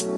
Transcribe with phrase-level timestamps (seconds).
[0.00, 0.16] Bags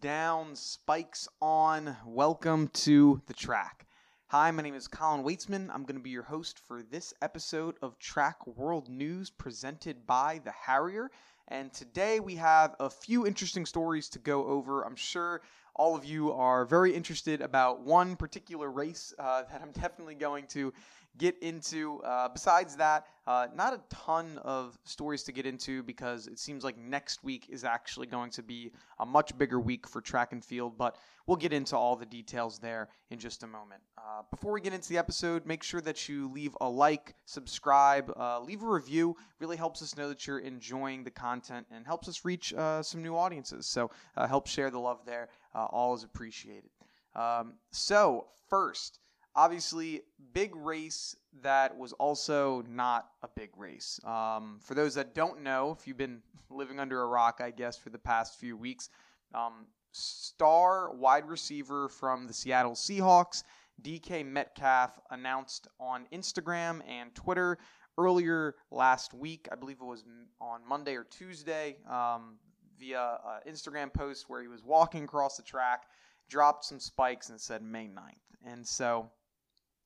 [0.00, 1.96] down, spikes on.
[2.04, 3.86] Welcome to the track.
[4.26, 5.70] Hi, my name is Colin Weitzman.
[5.72, 10.40] I'm going to be your host for this episode of Track World News presented by
[10.44, 11.12] the Harrier.
[11.46, 14.82] And today we have a few interesting stories to go over.
[14.82, 15.42] I'm sure
[15.76, 20.46] all of you are very interested about one particular race uh, that I'm definitely going
[20.48, 20.72] to
[21.18, 22.00] get into.
[22.02, 26.62] Uh, besides that, uh, not a ton of stories to get into because it seems
[26.62, 30.44] like next week is actually going to be a much bigger week for track and
[30.44, 33.80] field, but we'll get into all the details there in just a moment.
[33.98, 38.12] Uh, before we get into the episode, make sure that you leave a like, subscribe,
[38.16, 39.16] uh, leave a review.
[39.40, 43.02] Really helps us know that you're enjoying the content and helps us reach uh, some
[43.02, 43.66] new audiences.
[43.66, 45.28] So uh, help share the love there.
[45.54, 46.70] all is appreciated.
[47.16, 49.00] Um, so, first,
[49.36, 50.00] obviously
[50.32, 54.00] big race that was also not a big race.
[54.04, 57.76] Um, for those that don't know if you've been living under a rock i guess
[57.76, 58.88] for the past few weeks
[59.34, 63.42] um, star wide receiver from the seattle seahawks
[63.82, 67.58] dk metcalf announced on instagram and twitter
[67.98, 69.48] earlier last week.
[69.50, 70.04] I believe it was
[70.40, 72.36] on monday or tuesday um,
[72.78, 75.82] via instagram post where he was walking across the track
[76.28, 79.10] dropped some spikes and said may 9th and so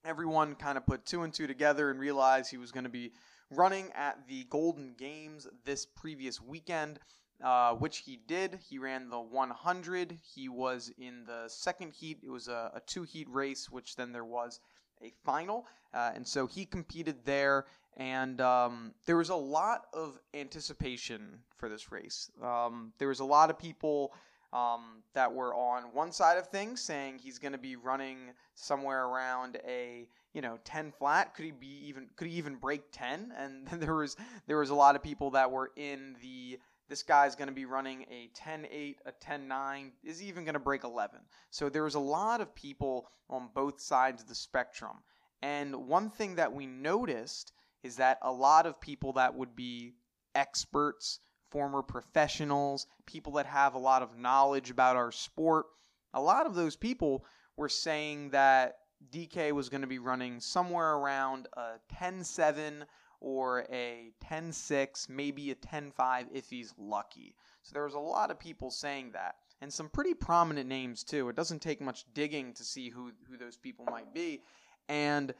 [0.05, 3.13] everyone kind of put two and two together and realized he was going to be
[3.51, 6.99] running at the Golden Games this previous weekend,
[7.43, 8.59] uh, which he did.
[8.69, 10.19] He ran the 100.
[10.35, 12.19] He was in the second heat.
[12.23, 14.61] It was a, a two heat race, which then there was
[15.03, 15.67] a final.
[15.93, 17.67] Uh, and so he competed there.
[17.97, 22.31] And um, there was a lot of anticipation for this race.
[22.43, 24.15] Um, there was a lot of people
[24.53, 28.19] um, that were on one side of things, saying he's going to be running
[28.55, 31.35] somewhere around a you know 10 flat.
[31.35, 32.09] Could he be even?
[32.17, 33.33] Could he even break 10?
[33.39, 36.59] And there was there was a lot of people that were in the
[36.91, 40.59] this guy's going to be running a 10-8, a 10-9, is he even going to
[40.59, 41.21] break 11?
[41.51, 44.97] So there was a lot of people on both sides of the spectrum.
[45.41, 47.53] And one thing that we noticed
[47.85, 49.95] is that a lot of people that would be
[50.35, 55.67] experts former professionals, people that have a lot of knowledge about our sport.
[56.15, 57.25] A lot of those people
[57.57, 58.79] were saying that
[59.13, 62.85] DK was going to be running somewhere around a 10 7
[63.21, 67.35] or a 10 6, maybe a 10 5 if he's lucky.
[67.63, 69.37] So there was a lot of people saying that.
[69.63, 71.29] And some pretty prominent names, too.
[71.29, 74.41] It doesn't take much digging to see who, who those people might be.
[74.89, 75.35] And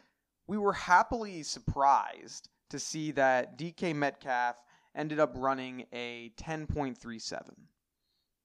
[0.47, 4.57] we were happily surprised to see that DK Metcalf
[4.95, 7.41] ended up running a 10.37.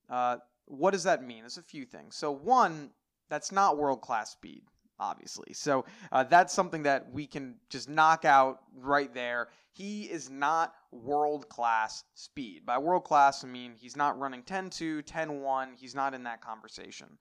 [0.08, 0.36] Uh,
[0.66, 1.40] what does that mean?
[1.40, 2.16] There's a few things.
[2.16, 2.90] So, one,
[3.28, 4.62] that's not world class speed,
[4.98, 5.52] obviously.
[5.52, 9.48] So, uh, that's something that we can just knock out right there.
[9.72, 12.64] He is not world class speed.
[12.64, 15.68] By world class, I mean he's not running 10 2, 10 1.
[15.76, 17.18] He's not in that conversation.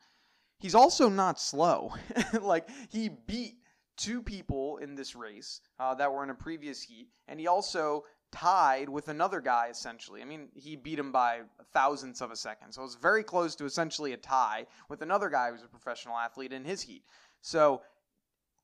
[0.59, 1.93] He's also not slow.
[2.41, 3.57] like, he beat
[3.97, 8.03] two people in this race uh, that were in a previous heat, and he also
[8.35, 10.21] tied with another guy essentially.
[10.21, 11.41] I mean, he beat him by
[11.73, 12.73] thousandths of a second.
[12.73, 16.17] So it was very close to essentially a tie with another guy who's a professional
[16.17, 17.03] athlete in his heat.
[17.41, 17.81] So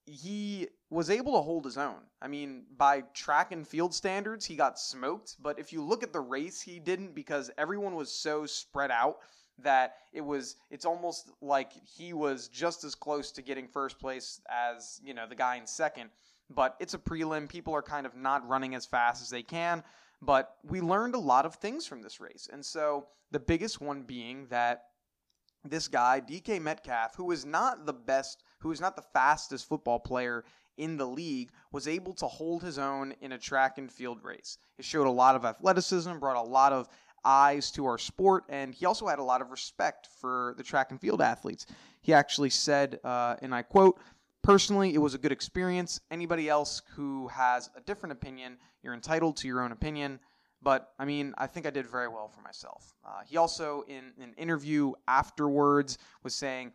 [0.06, 2.00] he was able to hold his own.
[2.22, 5.38] I mean, by track and field standards, he got smoked.
[5.42, 9.20] But if you look at the race, he didn't because everyone was so spread out
[9.60, 14.42] that it was it's almost like he was just as close to getting first place
[14.50, 16.10] as you know the guy in second
[16.56, 17.48] but it's a prelim.
[17.48, 19.84] People are kind of not running as fast as they can.
[20.22, 22.48] But we learned a lot of things from this race.
[22.52, 24.84] And so the biggest one being that
[25.64, 30.00] this guy, DK Metcalf, who is not the best, who is not the fastest football
[30.00, 30.44] player
[30.78, 34.58] in the league, was able to hold his own in a track and field race.
[34.78, 36.88] He showed a lot of athleticism, brought a lot of
[37.24, 40.92] eyes to our sport, and he also had a lot of respect for the track
[40.92, 41.68] and field athletes.
[42.02, 44.00] He actually said, uh, and I quote,
[44.44, 46.02] Personally, it was a good experience.
[46.10, 50.20] Anybody else who has a different opinion, you're entitled to your own opinion.
[50.64, 52.94] But I mean, I think I did very well for myself.
[53.06, 56.72] Uh, he also, in an interview afterwards, was saying,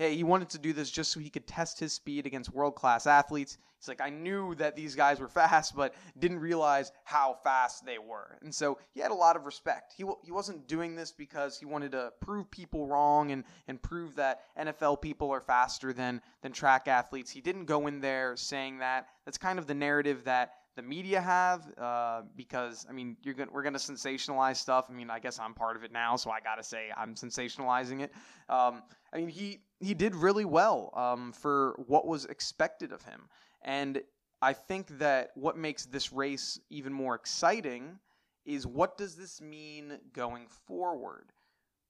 [0.00, 2.74] hey, he wanted to do this just so he could test his speed against world
[2.74, 3.58] class athletes.
[3.78, 7.98] He's like, I knew that these guys were fast, but didn't realize how fast they
[7.98, 8.38] were.
[8.40, 9.92] And so he had a lot of respect.
[9.94, 14.16] He, he wasn't doing this because he wanted to prove people wrong and, and prove
[14.16, 17.30] that NFL people are faster than, than track athletes.
[17.30, 19.08] He didn't go in there saying that.
[19.26, 23.50] That's kind of the narrative that the media have uh, because I mean you're gonna,
[23.52, 24.86] we're going to sensationalize stuff.
[24.88, 27.14] I mean I guess I'm part of it now, so I got to say I'm
[27.14, 28.12] sensationalizing it.
[28.48, 28.82] Um,
[29.12, 33.28] I mean he he did really well um, for what was expected of him,
[33.62, 34.00] and
[34.42, 37.98] I think that what makes this race even more exciting
[38.46, 41.32] is what does this mean going forward?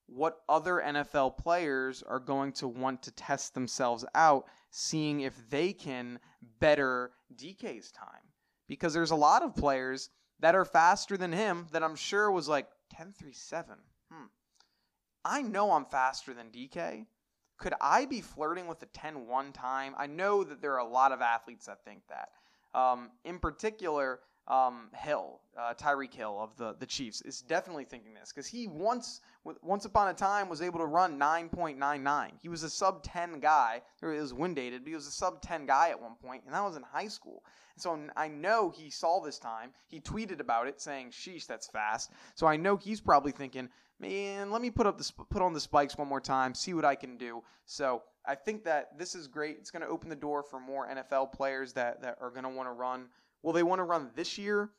[0.07, 5.71] What other NFL players are going to want to test themselves out, seeing if they
[5.71, 6.19] can
[6.59, 8.30] better DK's time?
[8.71, 10.09] Because there's a lot of players
[10.39, 13.65] that are faster than him that I'm sure was like 10.37.
[14.09, 14.27] Hmm.
[15.25, 17.05] I know I'm faster than DK.
[17.57, 19.93] Could I be flirting with a 10 1 time?
[19.97, 22.29] I know that there are a lot of athletes that think that.
[22.73, 28.13] Um, in particular, um, Hill, uh, Tyreek Hill of the, the Chiefs, is definitely thinking
[28.13, 29.21] this because he once
[29.61, 32.31] once upon a time was able to run 9.99.
[32.41, 33.81] He was a sub 10 guy.
[34.01, 36.53] It was wind aided, but he was a sub 10 guy at one point, and
[36.53, 37.43] that was in high school.
[37.77, 39.71] So I know he saw this time.
[39.87, 44.51] He tweeted about it, saying, "Sheesh, that's fast." So I know he's probably thinking, "Man,
[44.51, 46.95] let me put up the put on the spikes one more time, see what I
[46.95, 49.57] can do." So I think that this is great.
[49.57, 52.49] It's going to open the door for more NFL players that that are going to
[52.49, 53.09] want to run.
[53.43, 54.69] Will they want to run this year?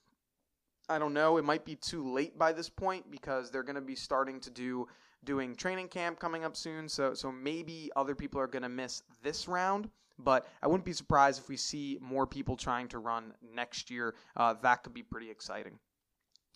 [0.88, 1.36] I don't know.
[1.36, 4.50] It might be too late by this point because they're going to be starting to
[4.50, 4.86] do
[5.24, 6.88] doing training camp coming up soon.
[6.88, 9.88] So so maybe other people are going to miss this round.
[10.18, 14.14] But I wouldn't be surprised if we see more people trying to run next year.
[14.36, 15.78] Uh, that could be pretty exciting.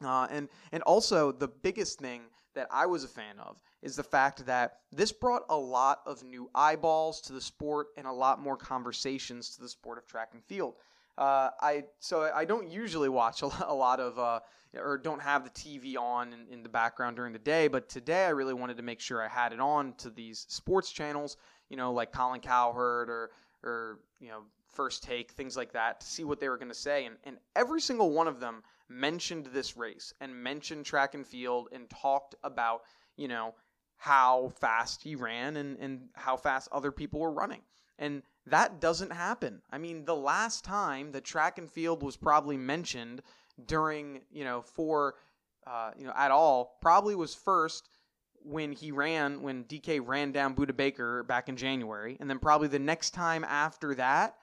[0.05, 2.23] Uh, and and also the biggest thing
[2.55, 6.23] that I was a fan of is the fact that this brought a lot of
[6.25, 10.31] new eyeballs to the sport and a lot more conversations to the sport of track
[10.33, 10.75] and field.
[11.19, 14.41] Uh, I so I don't usually watch a lot of uh,
[14.75, 18.27] or don't have the TV on in, in, the background during the day, but today
[18.27, 21.39] I really wanted to make sure I had it on to these sports channels,
[21.71, 23.31] you know, like Colin Cowherd or
[23.63, 26.75] or you know First Take, things like that, to see what they were going to
[26.75, 31.27] say, and and every single one of them mentioned this race and mentioned track and
[31.27, 32.83] field and talked about
[33.17, 33.55] you know
[33.97, 37.63] how fast he ran and and how fast other people were running.
[37.99, 39.61] And that doesn't happen.
[39.71, 43.23] I mean, the last time that track and field was probably mentioned
[43.67, 45.15] during, you know, for,
[45.67, 47.89] uh, you know, at all, probably was first
[48.43, 52.17] when he ran, when DK ran down Budda Baker back in January.
[52.21, 54.37] And then probably the next time after that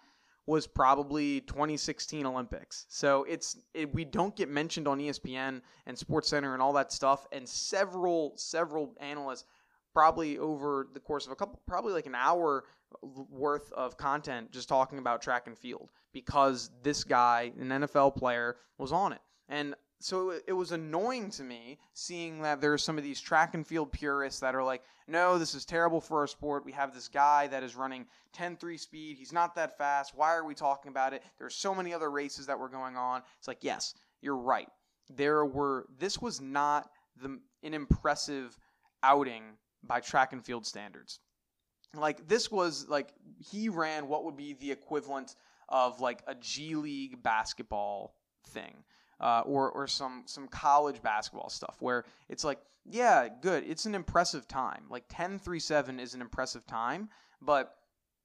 [0.46, 2.86] was probably 2016 Olympics.
[2.90, 6.92] So it's it, we don't get mentioned on ESPN and Sports Center and all that
[6.92, 7.28] stuff.
[7.32, 9.46] And several several analysts
[9.94, 12.64] probably over the course of a couple, probably like an hour
[13.02, 18.58] worth of content just talking about track and field because this guy, an NFL player,
[18.78, 19.22] was on it.
[19.50, 23.54] And so it was annoying to me seeing that there are some of these track
[23.54, 26.66] and field purists that are like, no, this is terrible for our sport.
[26.66, 29.18] We have this guy that is running 10 3 speed.
[29.18, 30.14] He's not that fast.
[30.14, 31.24] Why are we talking about it?
[31.38, 33.22] There's so many other races that were going on.
[33.38, 34.68] It's like, yes, you're right.
[35.10, 36.90] There were, this was not
[37.22, 38.58] the, an impressive
[39.04, 39.44] outing
[39.84, 41.20] by track and field standards.
[41.96, 45.36] Like this was like he ran what would be the equivalent
[45.70, 48.16] of like a G League basketball
[48.48, 48.84] thing.
[49.20, 53.96] Uh, or, or some some college basketball stuff where it's like yeah good it's an
[53.96, 57.08] impressive time like 10-3-7 is an impressive time
[57.42, 57.76] but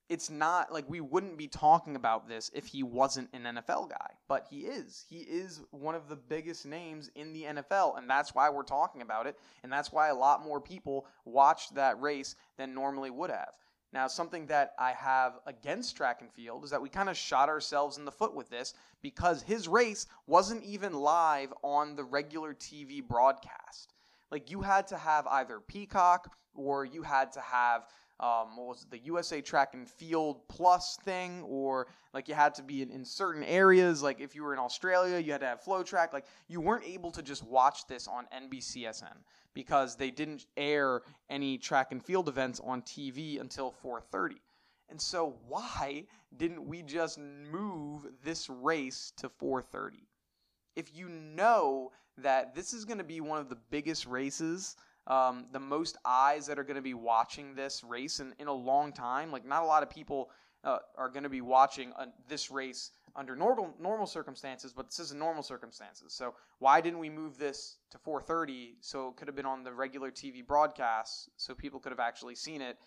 [0.08, 4.10] it's not like we wouldn't be talking about this if he wasn't an NFL guy,
[4.26, 5.04] but he is.
[5.08, 9.02] He is one of the biggest names in the NFL, and that's why we're talking
[9.02, 13.30] about it, and that's why a lot more people watched that race than normally would
[13.30, 13.52] have.
[13.92, 17.48] Now, something that I have against track and field is that we kind of shot
[17.48, 22.54] ourselves in the foot with this because his race wasn't even live on the regular
[22.54, 23.94] TV broadcast.
[24.30, 27.86] Like, you had to have either Peacock or you had to have
[28.20, 32.54] um, what was it, the USA Track and Field Plus thing, or like you had
[32.54, 34.02] to be in, in certain areas.
[34.02, 36.12] Like if you were in Australia, you had to have FloTrack.
[36.12, 39.16] Like you weren't able to just watch this on NBCSN
[39.54, 44.36] because they didn't air any track and field events on TV until 4:30.
[44.88, 46.04] And so why
[46.36, 50.06] didn't we just move this race to 4:30?
[50.74, 54.76] If you know that this is going to be one of the biggest races
[55.08, 58.52] um, the most eyes that are going to be watching this race in, in a
[58.52, 59.32] long time.
[59.32, 60.30] Like, not a lot of people
[60.64, 65.00] uh, are going to be watching uh, this race under normal normal circumstances, but this
[65.00, 66.12] isn't normal circumstances.
[66.12, 69.72] So why didn't we move this to 4:30 so it could have been on the
[69.72, 72.78] regular TV broadcast so people could have actually seen it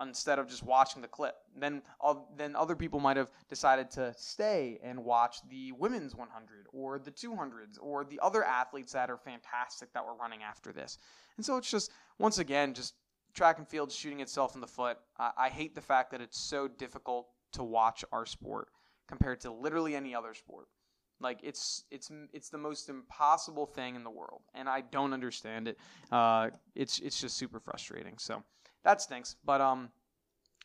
[0.00, 1.34] instead of just watching the clip.
[1.56, 6.66] Then uh, then other people might have decided to stay and watch the women's 100
[6.72, 10.98] or the 200s or the other athletes that are fantastic that were running after this.
[11.36, 12.94] And so it's just once again just
[13.34, 14.98] track and field shooting itself in the foot.
[15.18, 18.68] I, I hate the fact that it's so difficult to watch our sport
[19.06, 20.66] compared to literally any other sport.
[21.20, 25.66] Like it's it's it's the most impossible thing in the world, and I don't understand
[25.66, 25.76] it.
[26.12, 28.18] Uh, it's it's just super frustrating.
[28.18, 28.44] So
[28.84, 29.36] that stinks.
[29.44, 29.90] But um,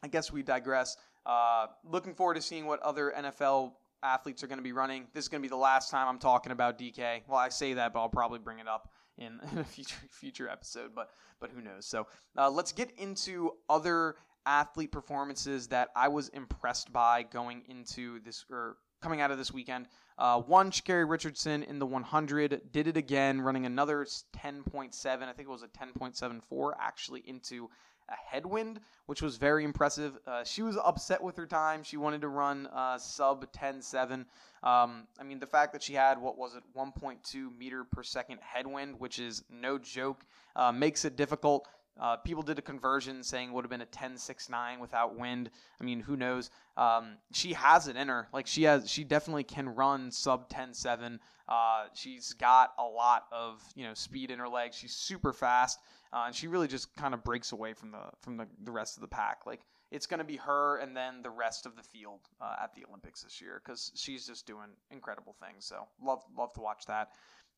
[0.03, 0.98] I guess we digress.
[1.25, 5.08] Uh, looking forward to seeing what other NFL athletes are going to be running.
[5.13, 7.22] This is going to be the last time I'm talking about DK.
[7.27, 10.50] Well, I say that, but I'll probably bring it up in, in a future future
[10.50, 10.91] episode.
[10.93, 11.86] But but who knows?
[11.86, 14.15] So uh, let's get into other
[14.46, 19.51] athlete performances that I was impressed by going into this or coming out of this
[19.51, 19.88] weekend.
[20.17, 25.05] Uh, one, Sha'Carri Richardson in the 100 did it again, running another 10.7.
[25.05, 27.70] I think it was a 10.74 actually into
[28.10, 30.17] a headwind, which was very impressive.
[30.25, 31.83] Uh, she was upset with her time.
[31.83, 34.13] She wanted to run uh, sub 10.7.
[34.13, 38.39] Um, I mean, the fact that she had, what was it, 1.2 meter per second
[38.41, 41.67] headwind, which is no joke, uh, makes it difficult.
[42.00, 45.52] Uh, people did a conversion saying would have been a 10-6-9 without wind.
[45.80, 46.50] I mean, who knows?
[46.76, 48.28] Um, she has it in her.
[48.34, 51.20] Like she has, she definitely can run sub 10-7.
[51.48, 54.76] Uh, she's got a lot of you know speed in her legs.
[54.76, 55.80] She's super fast,
[56.14, 58.98] uh, and she really just kind of breaks away from the from the, the rest
[58.98, 59.40] of the pack.
[59.46, 62.74] Like it's going to be her and then the rest of the field uh, at
[62.74, 65.66] the Olympics this year because she's just doing incredible things.
[65.66, 67.10] So love love to watch that.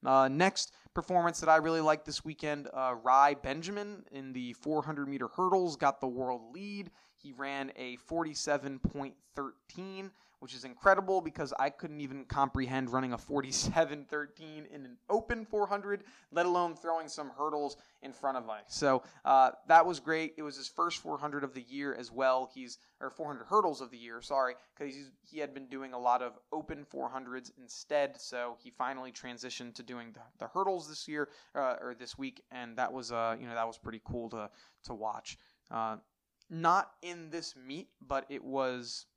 [0.05, 5.07] Uh, next performance that I really liked this weekend, uh, Rai Benjamin in the 400
[5.07, 6.91] meter hurdles got the world lead.
[7.15, 10.11] He ran a 47.13
[10.45, 16.03] which is incredible because I couldn't even comprehend running a 47-13 in an open 400,
[16.31, 18.53] let alone throwing some hurdles in front of me.
[18.67, 20.35] So uh, that was great.
[20.37, 22.47] It was his first 400 of the year as well.
[22.53, 26.21] He's or 400 hurdles of the year, sorry, because he had been doing a lot
[26.21, 28.21] of open 400s instead.
[28.21, 32.43] So he finally transitioned to doing the, the hurdles this year uh, or this week,
[32.51, 34.51] and that was uh, you know that was pretty cool to
[34.83, 35.39] to watch.
[35.71, 35.97] Uh,
[36.51, 39.07] not in this meet, but it was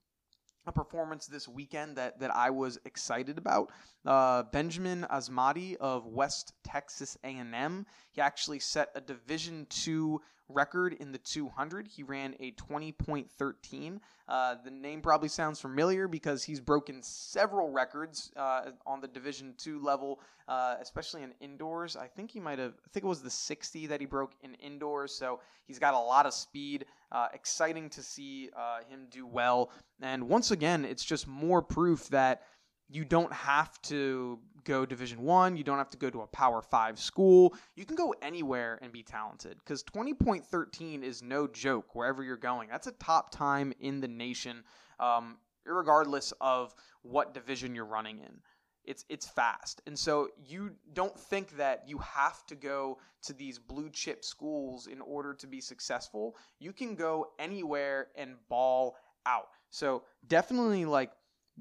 [0.69, 3.71] a performance this weekend that, that I was excited about.
[4.07, 7.87] Uh, Benjamin Azamati of West Texas A&M.
[8.13, 11.89] He actually set a Division two record in the 200.
[11.89, 14.01] He ran a 20.13.
[14.29, 19.55] Uh, the name probably sounds familiar because he's broken several records uh, on the Division
[19.57, 21.97] two level, uh, especially in indoors.
[21.97, 22.75] I think he might have.
[22.85, 25.15] I think it was the 60 that he broke in indoors.
[25.15, 26.87] So he's got a lot of speed.
[27.11, 29.71] Uh, exciting to see uh, him do well.
[30.03, 32.43] And once again, it's just more proof that
[32.89, 36.61] you don't have to go division one you don't have to go to a power
[36.61, 37.55] five school.
[37.75, 42.69] You can go anywhere and be talented because 20.13 is no joke wherever you're going.
[42.69, 44.63] That's a top time in the nation
[45.01, 48.41] um, regardless of what division you're running in.
[48.85, 49.83] It's it's fast.
[49.87, 54.87] And so you don't think that you have to go to these blue chip schools
[54.87, 56.37] in order to be successful.
[56.59, 59.49] You can go anywhere and ball out.
[59.71, 61.11] So definitely like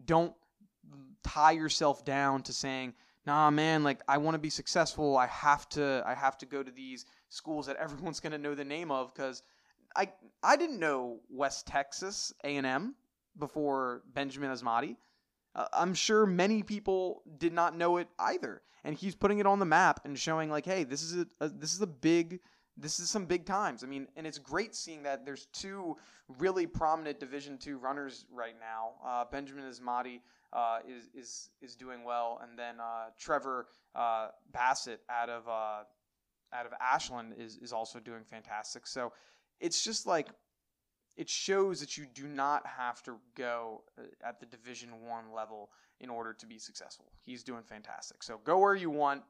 [0.05, 0.33] don't
[1.23, 2.93] tie yourself down to saying,
[3.25, 5.17] "Nah, man, like I want to be successful.
[5.17, 8.55] I have to I have to go to these schools that everyone's going to know
[8.55, 9.43] the name of cuz
[9.95, 10.11] I
[10.43, 12.95] I didn't know West Texas A&M
[13.37, 14.97] before Benjamin Azamati.
[15.55, 19.59] Uh, I'm sure many people did not know it either, and he's putting it on
[19.59, 22.39] the map and showing like, hey, this is a, a this is a big
[22.77, 23.83] this is some big times.
[23.83, 25.97] I mean, and it's great seeing that there's two
[26.39, 28.91] really prominent Division two runners right now.
[29.05, 30.21] Uh, Benjamin Azamati
[30.53, 35.83] uh, is is is doing well, and then uh, Trevor uh, Bassitt out of uh,
[36.53, 38.85] out of Ashland is is also doing fantastic.
[38.85, 39.11] So
[39.59, 40.27] it's just like
[41.15, 45.71] it shows that you do not have to go uh, at the Division One level
[45.99, 47.11] in order to be successful.
[47.23, 48.21] He's doing fantastic.
[48.21, 49.23] So go where you want.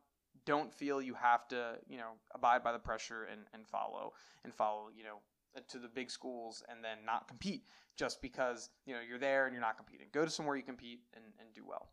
[0.48, 4.14] Don't feel you have to, you know, abide by the pressure and, and follow
[4.44, 5.18] and follow, you know,
[5.70, 7.64] to the big schools and then not compete
[7.96, 10.08] just because you know you're there and you're not competing.
[10.12, 11.90] Go to somewhere you compete and, and do well.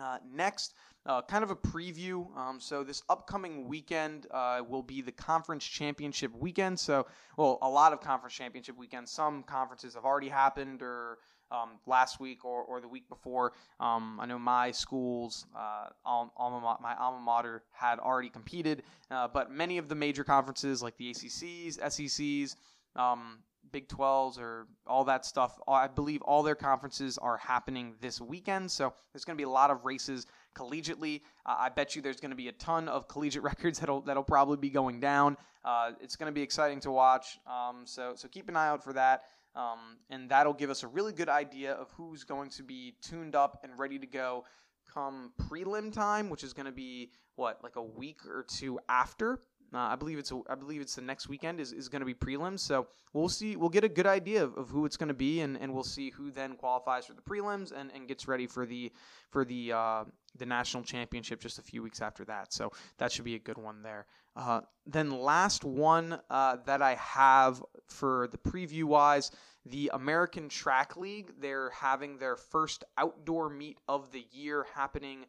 [0.00, 0.74] Uh, next,
[1.04, 2.34] uh, kind of a preview.
[2.36, 6.80] Um, so this upcoming weekend uh, will be the conference championship weekend.
[6.80, 9.10] So, well, a lot of conference championship weekends.
[9.10, 11.18] Some conferences have already happened, or
[11.52, 13.52] um, last week, or, or the week before.
[13.78, 19.50] Um, I know my schools, uh, alma, my alma mater, had already competed, uh, but
[19.50, 22.56] many of the major conferences like the ACCs, SECs,
[22.96, 23.38] um,
[23.70, 25.58] Big 12s or all that stuff.
[25.66, 28.70] I believe all their conferences are happening this weekend.
[28.70, 31.22] So there's going to be a lot of races collegiately.
[31.46, 34.24] Uh, I bet you there's going to be a ton of collegiate records that'll that'll
[34.24, 35.38] probably be going down.
[35.64, 37.38] Uh, it's going to be exciting to watch.
[37.46, 39.22] Um, so so keep an eye out for that.
[39.54, 43.34] Um, and that'll give us a really good idea of who's going to be tuned
[43.34, 44.44] up and ready to go
[44.92, 49.40] come prelim time, which is going to be what like a week or two after
[49.74, 52.06] Uh, I believe it's a, I believe it's the next weekend is, is going to
[52.06, 52.60] be prelims.
[52.60, 53.56] So we'll see.
[53.56, 55.82] We'll get a good idea of, of who it's going to be, and, and we'll
[55.82, 58.92] see who then qualifies for the prelims and, and gets ready for the
[59.30, 60.04] for the uh,
[60.36, 62.52] the national championship just a few weeks after that.
[62.52, 64.06] So that should be a good one there.
[64.34, 69.30] Uh, then last one uh, that I have for the preview wise,
[69.66, 71.32] the American Track League.
[71.38, 75.26] They're having their first outdoor meet of the year happening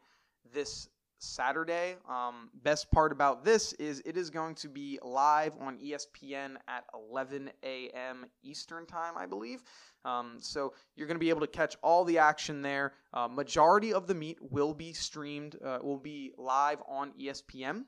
[0.52, 1.96] this Saturday.
[2.08, 6.84] Um, best part about this is it is going to be live on ESPN at
[6.94, 8.26] 11 a.m.
[8.42, 9.62] Eastern Time, I believe.
[10.04, 12.92] Um, so you're going to be able to catch all the action there.
[13.12, 17.84] Uh, majority of the meet will be streamed, uh, will be live on ESPN.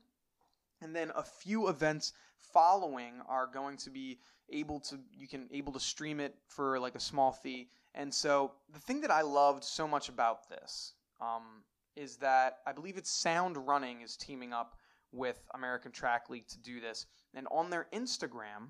[0.81, 4.19] And then a few events following are going to be
[4.49, 7.69] able to you can able to stream it for like a small fee.
[7.95, 11.63] And so the thing that I loved so much about this um,
[11.95, 14.75] is that I believe it's Sound Running is teaming up
[15.11, 17.07] with American Track League to do this.
[17.33, 18.69] And on their Instagram,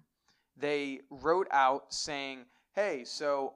[0.55, 3.55] they wrote out saying, "Hey, so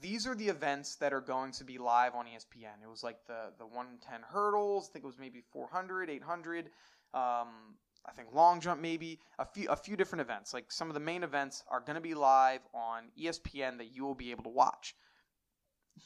[0.00, 3.24] these are the events that are going to be live on ESPN." It was like
[3.26, 4.88] the the 110 hurdles.
[4.88, 6.70] I think it was maybe 400, 800.
[7.14, 10.52] Um, I think long jump maybe a few a few different events.
[10.52, 14.04] Like some of the main events are going to be live on ESPN that you
[14.04, 14.94] will be able to watch.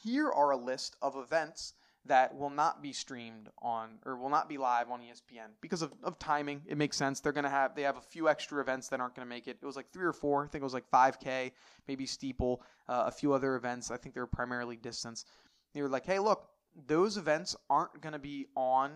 [0.03, 1.73] Here are a list of events
[2.07, 5.93] that will not be streamed on or will not be live on ESPN because of,
[6.03, 6.61] of timing.
[6.67, 7.19] It makes sense.
[7.19, 9.57] They're gonna have they have a few extra events that aren't gonna make it.
[9.61, 10.45] It was like three or four.
[10.45, 11.51] I think it was like 5K,
[11.87, 13.91] maybe steeple, uh, a few other events.
[13.91, 15.25] I think they were primarily distance.
[15.73, 16.47] They were like, hey, look,
[16.87, 18.91] those events aren't gonna be on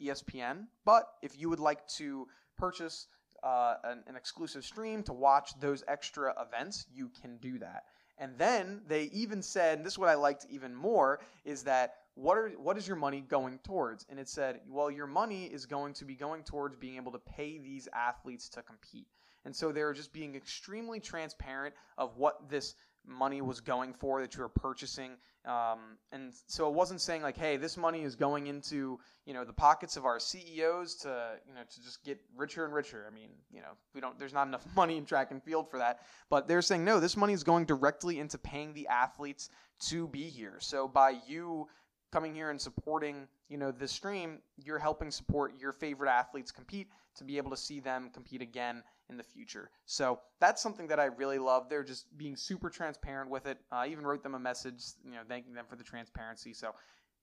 [0.00, 2.26] ESPN, but if you would like to
[2.56, 3.06] purchase
[3.42, 7.84] uh, an, an exclusive stream to watch those extra events, you can do that.
[8.18, 12.36] And then they even said, this is what I liked even more, is that what
[12.36, 14.04] are what is your money going towards?
[14.10, 17.20] And it said, well, your money is going to be going towards being able to
[17.20, 19.06] pay these athletes to compete.
[19.44, 22.74] And so they're just being extremely transparent of what this
[23.08, 25.12] money was going for that you were purchasing.
[25.46, 29.44] Um, and so it wasn't saying like, hey, this money is going into you know
[29.44, 33.06] the pockets of our CEOs to you know to just get richer and richer.
[33.10, 34.18] I mean, you know, we don't.
[34.18, 36.00] There's not enough money in track and field for that.
[36.30, 39.50] But they're saying no, this money is going directly into paying the athletes
[39.88, 40.56] to be here.
[40.58, 41.68] So by you
[42.10, 46.88] coming here and supporting you know this stream you're helping support your favorite athletes compete
[47.16, 49.70] to be able to see them compete again in the future.
[49.86, 51.68] So that's something that i really love.
[51.68, 53.58] They're just being super transparent with it.
[53.72, 56.52] I even wrote them a message you know thanking them for the transparency.
[56.54, 56.74] So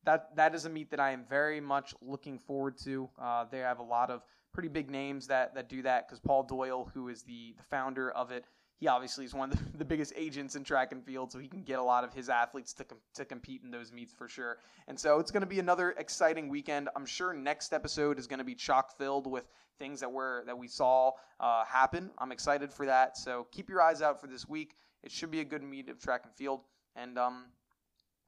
[0.04, 3.10] that that is a meet that i am very much looking forward to.
[3.22, 6.42] Uh, they have a lot of pretty big names that that do that because paul
[6.42, 8.46] doyle who is the the founder of it
[8.78, 11.48] he obviously is one of the, the, biggest agents in track and field, so he
[11.48, 14.28] can get a lot of his athletes to, com- to compete in those meets for
[14.28, 14.58] sure.
[14.88, 16.90] And so it's going to be another exciting weekend.
[16.96, 19.46] I'm sure next episode is going to be chock filled with
[19.80, 22.10] things that were that we saw uh, happen.
[22.18, 23.18] I'm excited for that.
[23.18, 24.76] So keep your eyes out for this week.
[25.04, 26.62] It should be a good meet of track and field.
[26.96, 27.46] And um,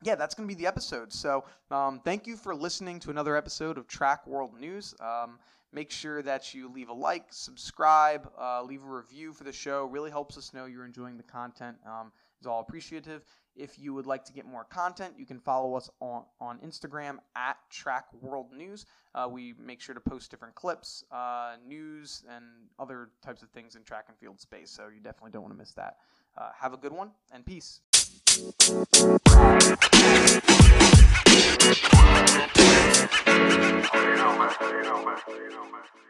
[0.04, 1.12] yeah, that's going to be the episode.
[1.12, 4.96] So um, thank you for listening to another episode of Track World News.
[5.00, 5.40] Um,
[5.74, 9.86] Make sure that you leave a like, subscribe, uh, leave a review for the show.
[9.86, 11.78] Really helps us know you're enjoying the content.
[11.86, 13.26] Um, it's all appreciative.
[13.56, 17.18] If you would like to get more content, you can follow us on, on Instagram
[17.36, 18.86] at Track World News.
[19.14, 22.46] Uh, we make sure to post different clips, uh, news, and
[22.80, 24.70] other types of things in track and field space.
[24.70, 25.98] So you definitely don't want to miss that.
[26.38, 27.82] Uh, have a good one and peace.
[32.38, 36.07] You don't mess, you don't mess, you don't mess.